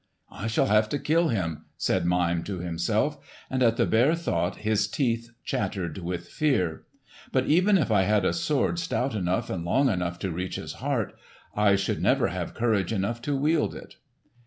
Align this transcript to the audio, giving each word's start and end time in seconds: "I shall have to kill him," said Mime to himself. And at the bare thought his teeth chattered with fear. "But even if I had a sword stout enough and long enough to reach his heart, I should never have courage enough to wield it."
"I 0.31 0.47
shall 0.47 0.65
have 0.65 0.89
to 0.89 0.97
kill 0.97 1.27
him," 1.27 1.65
said 1.77 2.07
Mime 2.07 2.41
to 2.45 2.57
himself. 2.57 3.19
And 3.51 3.61
at 3.61 3.77
the 3.77 3.85
bare 3.85 4.15
thought 4.15 4.55
his 4.55 4.87
teeth 4.87 5.29
chattered 5.43 5.99
with 5.99 6.27
fear. 6.27 6.85
"But 7.31 7.45
even 7.45 7.77
if 7.77 7.91
I 7.91 8.01
had 8.05 8.25
a 8.25 8.33
sword 8.33 8.79
stout 8.79 9.13
enough 9.13 9.51
and 9.51 9.63
long 9.63 9.89
enough 9.89 10.17
to 10.21 10.31
reach 10.31 10.55
his 10.55 10.73
heart, 10.81 11.13
I 11.55 11.75
should 11.75 12.01
never 12.01 12.29
have 12.29 12.55
courage 12.55 12.91
enough 12.91 13.21
to 13.21 13.37
wield 13.37 13.75
it." 13.75 13.97